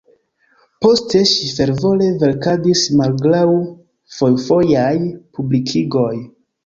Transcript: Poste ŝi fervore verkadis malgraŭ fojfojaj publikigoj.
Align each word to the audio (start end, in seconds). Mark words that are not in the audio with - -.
Poste 0.85 1.19
ŝi 1.31 1.49
fervore 1.57 2.07
verkadis 2.23 2.85
malgraŭ 3.01 3.45
fojfojaj 4.17 4.91
publikigoj. 5.39 6.11